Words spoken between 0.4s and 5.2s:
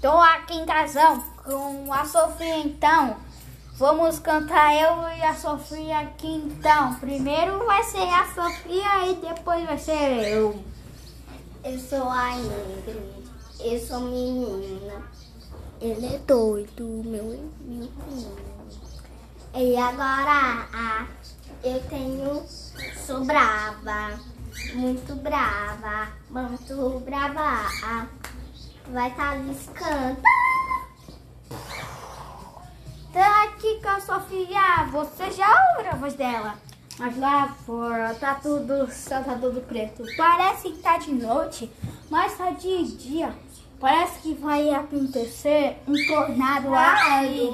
em casão com a Sofia então. Vamos cantar eu